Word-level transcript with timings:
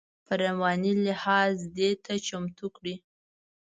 په 0.25 0.33
رواني 0.43 0.93
لحاظ 1.05 1.55
دې 1.77 1.91
ته 2.03 2.13
چمتو 2.27 2.65
کړي. 2.75 2.95